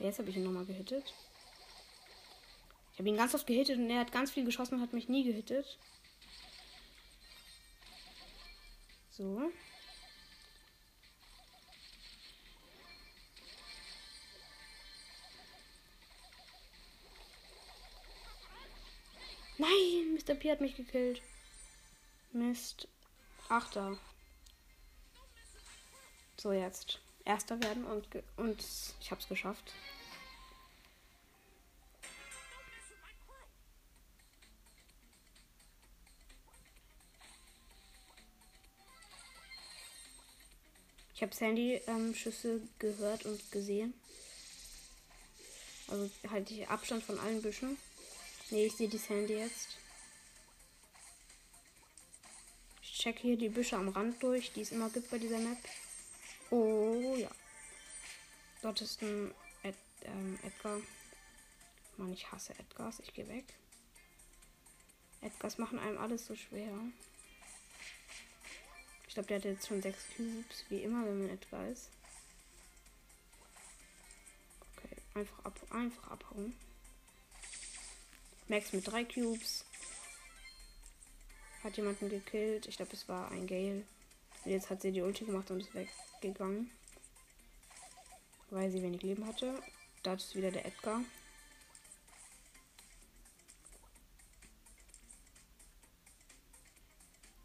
Jetzt 0.00 0.18
habe 0.18 0.30
ich 0.30 0.36
ihn 0.36 0.44
nochmal 0.44 0.64
gehittet. 0.64 1.12
Ich 2.92 2.98
habe 2.98 3.08
ihn 3.08 3.16
ganz 3.16 3.34
oft 3.34 3.46
gehittet 3.46 3.78
und 3.78 3.90
er 3.90 4.00
hat 4.00 4.12
ganz 4.12 4.30
viel 4.30 4.46
geschossen 4.46 4.76
und 4.76 4.80
hat 4.80 4.94
mich 4.94 5.10
nie 5.10 5.24
gehittet. 5.24 5.78
So. 9.10 9.52
Nein, 19.58 20.14
Mr. 20.14 20.34
P 20.34 20.50
hat 20.50 20.62
mich 20.62 20.76
gekillt. 20.76 21.20
Mist. 22.32 22.88
Achter. 23.50 23.98
So, 26.38 26.52
jetzt. 26.52 27.00
Erster 27.30 27.62
werden 27.62 27.84
und, 27.84 28.08
und 28.38 28.60
ich 29.00 29.10
hab's 29.12 29.28
geschafft. 29.28 29.72
Ich 41.14 41.22
habe 41.22 41.32
Sandy-Schüsse 41.32 42.48
ähm, 42.48 42.68
gehört 42.80 43.24
und 43.26 43.52
gesehen. 43.52 43.94
Also 45.86 46.10
halte 46.30 46.52
ich 46.52 46.68
Abstand 46.68 47.04
von 47.04 47.20
allen 47.20 47.42
Büschen. 47.42 47.76
Ne, 48.50 48.64
ich 48.64 48.72
sehe 48.72 48.88
die 48.88 48.98
Sandy 48.98 49.34
jetzt. 49.34 49.76
Ich 52.82 52.98
check 52.98 53.20
hier 53.20 53.36
die 53.36 53.50
Büsche 53.50 53.76
am 53.76 53.90
Rand 53.90 54.20
durch, 54.20 54.52
die 54.52 54.62
es 54.62 54.72
immer 54.72 54.90
gibt 54.90 55.10
bei 55.12 55.18
dieser 55.18 55.38
Map. 55.38 55.58
Oh 56.50 57.14
ja. 57.16 57.30
Dort 58.62 58.80
ist 58.80 59.00
ein 59.02 59.32
Ed, 59.62 59.76
ähm, 60.02 60.38
Edgar. 60.42 60.80
Mann, 61.96 62.12
ich 62.12 62.30
hasse 62.30 62.58
Edgars. 62.58 63.00
Ich 63.00 63.14
gehe 63.14 63.28
weg. 63.28 63.44
Edgars 65.20 65.58
machen 65.58 65.78
einem 65.78 65.98
alles 65.98 66.26
so 66.26 66.34
schwer. 66.34 66.72
Ich 69.06 69.14
glaube, 69.14 69.28
der 69.28 69.38
hat 69.38 69.44
jetzt 69.44 69.66
schon 69.66 69.82
sechs 69.82 70.04
Cubes, 70.16 70.64
wie 70.68 70.82
immer, 70.82 71.04
wenn 71.04 71.22
man 71.22 71.30
Edgar 71.30 71.66
ist. 71.68 71.90
Okay, 74.76 74.96
einfach, 75.14 75.44
ab, 75.44 75.60
einfach 75.70 76.10
abhauen. 76.10 76.56
Max 78.48 78.72
mit 78.72 78.86
drei 78.86 79.04
Cubes. 79.04 79.64
Hat 81.62 81.76
jemanden 81.76 82.08
gekillt. 82.08 82.66
Ich 82.66 82.76
glaube, 82.76 82.92
es 82.92 83.08
war 83.08 83.30
ein 83.30 83.46
Gale. 83.46 83.84
Und 84.44 84.50
jetzt 84.50 84.70
hat 84.70 84.82
sie 84.82 84.92
die 84.92 85.02
Ulti 85.02 85.24
gemacht 85.24 85.50
und 85.50 85.60
ist 85.60 85.74
weg 85.74 85.88
gegangen. 86.20 86.70
Weil 88.50 88.70
sie 88.70 88.82
wenig 88.82 89.02
Leben 89.02 89.26
hatte. 89.26 89.62
Da 90.02 90.14
ist 90.14 90.34
wieder 90.34 90.50
der 90.50 90.66
Edgar. 90.66 91.02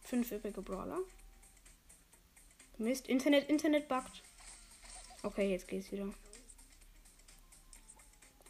Fünf 0.04 0.32
übrige 0.32 0.62
Brawler. 0.62 1.00
Mist, 2.78 3.08
Internet, 3.08 3.50
Internet 3.50 3.88
buggt. 3.88 4.22
Okay, 5.24 5.50
jetzt 5.50 5.68
geht's 5.68 5.92
wieder. 5.92 6.14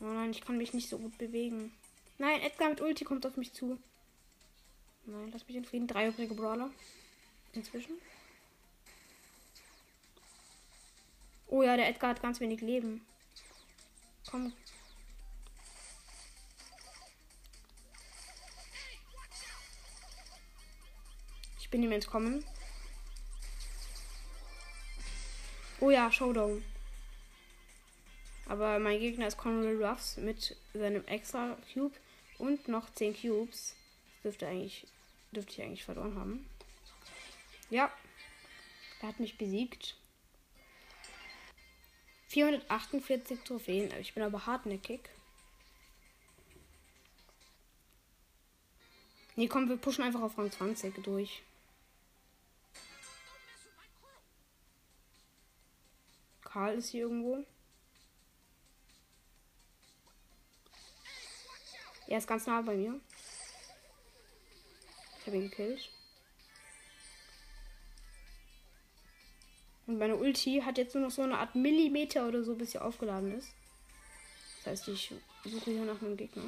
Oh 0.01 0.05
nein, 0.05 0.31
ich 0.31 0.41
kann 0.41 0.57
mich 0.57 0.73
nicht 0.73 0.89
so 0.89 0.97
gut 0.97 1.17
bewegen. 1.17 1.71
Nein, 2.17 2.41
Edgar 2.41 2.69
mit 2.69 2.81
Ulti 2.81 3.05
kommt 3.05 3.25
auf 3.25 3.37
mich 3.37 3.53
zu. 3.53 3.79
Nein, 5.05 5.29
lass 5.31 5.47
mich 5.47 5.55
in 5.57 5.65
Frieden. 5.65 5.87
Drei 5.87 6.07
übrige 6.07 6.33
Brawler. 6.33 6.69
Inzwischen. 7.53 7.93
Oh 11.55 11.63
ja, 11.63 11.77
der 11.77 11.87
Edgar 11.87 12.09
hat 12.09 12.21
ganz 12.21 12.41
wenig 12.41 12.59
Leben. 12.59 12.99
Komm. 14.29 14.51
Ich 21.57 21.69
bin 21.69 21.81
ihm 21.81 21.93
entkommen. 21.93 22.43
Oh 25.79 25.91
ja, 25.91 26.11
Showdown. 26.11 26.61
Aber 28.47 28.77
mein 28.79 28.99
Gegner 28.99 29.27
ist 29.27 29.37
Conrad 29.37 29.79
Ruffs 29.79 30.17
mit 30.17 30.57
seinem 30.73 31.05
extra 31.05 31.57
Cube 31.73 31.95
und 32.37 32.67
noch 32.67 32.93
10 32.93 33.15
Cubes. 33.15 33.77
Dürfte 34.25 34.45
eigentlich, 34.45 34.85
dürfte 35.31 35.53
ich 35.53 35.61
eigentlich 35.61 35.85
verloren 35.85 36.19
haben. 36.19 36.49
Ja. 37.69 37.89
Er 39.01 39.07
hat 39.07 39.21
mich 39.21 39.37
besiegt. 39.37 39.95
448 42.27 43.39
Trophäen. 43.43 43.91
Ich 43.99 44.13
bin 44.13 44.23
aber 44.23 44.45
hartnäckig. 44.45 45.01
Nee, 49.35 49.47
komm, 49.47 49.67
wir 49.67 49.77
pushen 49.77 50.03
einfach 50.03 50.21
auf 50.21 50.37
Rang 50.37 50.51
20 50.51 51.03
durch. 51.03 51.43
Karl 56.41 56.75
ist 56.75 56.89
hier 56.89 57.01
irgendwo. 57.01 57.43
Er 62.07 62.17
ist 62.17 62.27
ganz 62.27 62.45
nah 62.47 62.61
bei 62.61 62.75
mir. 62.75 62.99
Ich 65.19 65.27
habe 65.27 65.37
ihn 65.37 65.49
gekillt. 65.49 65.89
Und 69.87 69.99
meine 69.99 70.15
Ulti 70.15 70.61
hat 70.65 70.77
jetzt 70.77 70.95
nur 70.95 71.03
noch 71.03 71.11
so 71.11 71.21
eine 71.21 71.37
Art 71.37 71.55
Millimeter 71.55 72.27
oder 72.27 72.43
so, 72.43 72.55
bis 72.55 72.71
sie 72.71 72.79
aufgeladen 72.79 73.37
ist. 73.37 73.49
Das 74.63 74.71
heißt, 74.71 74.87
ich 74.87 75.13
suche 75.43 75.71
hier 75.71 75.85
nach 75.85 76.01
einem 76.01 76.17
Gegner. 76.17 76.43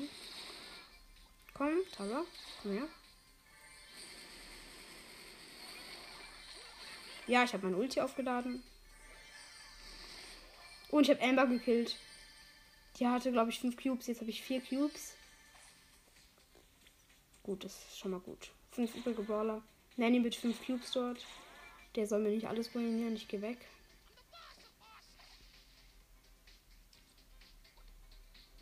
Komm, 1.54 1.78
Tala, 1.91 2.23
komm 2.62 2.71
her. 2.71 2.88
Ja, 7.28 7.43
ich 7.43 7.54
habe 7.54 7.65
meine 7.67 7.78
Ulti 7.78 8.00
aufgeladen. 8.00 8.63
Und 10.89 11.04
ich 11.04 11.10
habe 11.10 11.21
Amber 11.21 11.45
gekillt. 11.45 11.97
Die 12.97 13.08
hatte, 13.08 13.32
glaube 13.32 13.52
ich, 13.52 13.60
5 13.60 13.76
Cubes. 13.76 14.08
Jetzt 14.08 14.21
habe 14.21 14.32
ich 14.32 14.41
4 14.41 14.62
Cubes. 14.62 15.13
Gut, 17.43 17.63
das 17.63 17.73
ist 17.73 18.00
schon 18.00 18.12
mal 18.12 18.19
gut. 18.19 18.50
5 18.71 18.95
übrige 18.95 19.21
Brawler. 19.21 19.62
Nanny 19.97 20.19
mit 20.19 20.36
5 20.36 20.65
Cubes 20.65 20.91
dort. 20.91 21.23
Der 21.97 22.05
soll 22.05 22.19
mir 22.19 22.29
nicht 22.29 22.47
alles 22.47 22.73
ruinieren. 22.75 23.15
Ich 23.15 23.27
gehe 23.27 23.41
weg. 23.41 23.57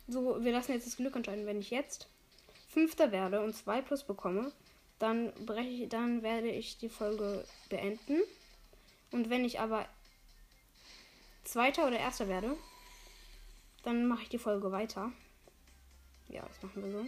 So, 0.08 0.42
wir 0.42 0.52
lassen 0.52 0.72
jetzt 0.72 0.86
das 0.86 0.96
Glück 0.96 1.14
entscheiden. 1.14 1.44
Wenn 1.44 1.60
ich 1.60 1.70
jetzt 1.70 2.08
Fünfter 2.70 3.12
werde 3.12 3.42
und 3.42 3.54
2 3.54 3.82
plus 3.82 4.04
bekomme, 4.04 4.52
dann 4.98 5.34
breche 5.44 5.86
dann 5.86 6.22
werde 6.22 6.48
ich 6.48 6.78
die 6.78 6.88
Folge 6.88 7.44
beenden. 7.68 8.22
Und 9.12 9.28
wenn 9.28 9.44
ich 9.44 9.60
aber 9.60 9.86
Zweiter 11.44 11.86
oder 11.86 11.98
Erster 11.98 12.28
werde, 12.28 12.56
dann 13.82 14.08
mache 14.08 14.22
ich 14.22 14.28
die 14.30 14.38
Folge 14.38 14.72
weiter. 14.72 15.12
Ja, 16.28 16.42
das 16.48 16.62
machen 16.62 16.82
wir 16.82 16.90
so. 16.90 17.06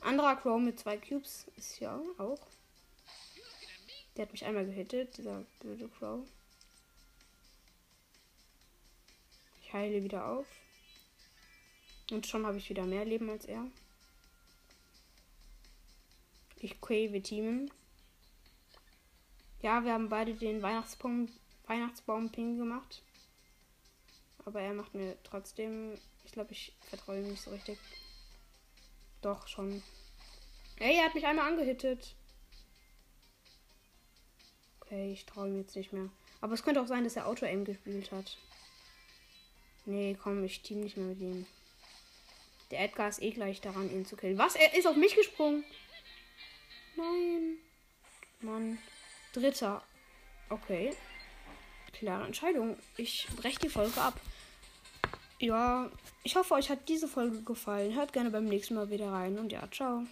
Ein 0.00 0.02
anderer 0.02 0.34
Crow 0.34 0.60
mit 0.60 0.80
zwei 0.80 0.96
Cubes 0.96 1.46
ist 1.56 1.78
ja 1.78 2.00
auch. 2.18 2.40
Der 4.18 4.26
hat 4.26 4.32
mich 4.32 4.44
einmal 4.44 4.66
gehittet, 4.66 5.16
dieser 5.16 5.44
blöde 5.60 5.88
Crow. 5.88 6.26
Ich 9.62 9.72
heile 9.72 10.02
wieder 10.02 10.26
auf. 10.26 10.46
Und 12.10 12.26
schon 12.26 12.44
habe 12.44 12.58
ich 12.58 12.68
wieder 12.68 12.84
mehr 12.84 13.04
Leben 13.04 13.30
als 13.30 13.44
er. 13.44 13.64
Ich 16.56 16.80
crave 16.80 17.22
teamen. 17.22 17.70
Ja, 19.62 19.84
wir 19.84 19.92
haben 19.92 20.08
beide 20.08 20.34
den 20.34 20.62
Weihnachtsbaum 20.62 21.28
Weihnachtsbaum 21.68 22.32
ping 22.32 22.58
gemacht. 22.58 23.04
Aber 24.44 24.60
er 24.60 24.74
macht 24.74 24.94
mir 24.94 25.16
trotzdem. 25.22 25.94
Ich 26.24 26.32
glaube, 26.32 26.50
ich 26.50 26.74
vertraue 26.80 27.20
ihm 27.20 27.28
nicht 27.28 27.42
so 27.42 27.52
richtig. 27.52 27.78
Doch, 29.22 29.46
schon. 29.46 29.80
Ey, 30.80 30.96
er 30.96 31.04
hat 31.04 31.14
mich 31.14 31.24
einmal 31.24 31.46
angehittet. 31.46 32.16
Okay, 34.88 35.12
ich 35.12 35.26
traue 35.26 35.48
ihm 35.48 35.58
jetzt 35.58 35.76
nicht 35.76 35.92
mehr. 35.92 36.08
Aber 36.40 36.54
es 36.54 36.62
könnte 36.62 36.80
auch 36.80 36.86
sein, 36.86 37.04
dass 37.04 37.16
er 37.16 37.26
Auto-Aim 37.26 37.64
gespielt 37.64 38.10
hat. 38.10 38.38
Nee, 39.86 40.16
komm, 40.22 40.44
ich 40.44 40.62
team 40.62 40.80
nicht 40.80 40.96
mehr 40.96 41.06
mit 41.06 41.20
ihm. 41.20 41.46
Der 42.70 42.80
Edgar 42.80 43.08
ist 43.08 43.22
eh 43.22 43.30
gleich 43.30 43.60
daran, 43.60 43.90
ihn 43.90 44.04
zu 44.04 44.16
killen. 44.16 44.38
Was? 44.38 44.54
Er 44.54 44.74
ist 44.74 44.86
auf 44.86 44.96
mich 44.96 45.14
gesprungen. 45.14 45.64
Nein. 46.96 47.56
Mann. 48.40 48.78
Dritter. 49.32 49.82
Okay 50.50 50.94
klare 51.98 52.24
Entscheidung. 52.24 52.76
Ich 52.96 53.26
breche 53.36 53.60
die 53.60 53.68
Folge 53.68 54.00
ab. 54.00 54.20
Ja, 55.40 55.90
ich 56.24 56.36
hoffe, 56.36 56.54
euch 56.54 56.70
hat 56.70 56.88
diese 56.88 57.08
Folge 57.08 57.42
gefallen. 57.42 57.94
Hört 57.94 58.12
gerne 58.12 58.30
beim 58.30 58.44
nächsten 58.44 58.74
Mal 58.74 58.90
wieder 58.90 59.12
rein 59.12 59.38
und 59.38 59.52
ja, 59.52 59.68
ciao. 59.70 60.04